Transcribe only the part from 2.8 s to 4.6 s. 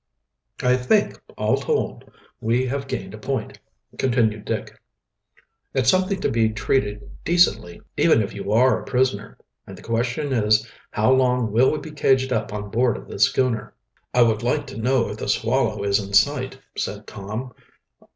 gained a point," continued